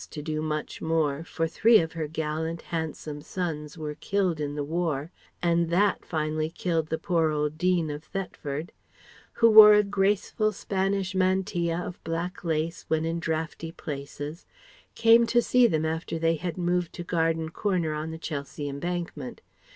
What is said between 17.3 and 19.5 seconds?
Corner on the Chelsea Embankment.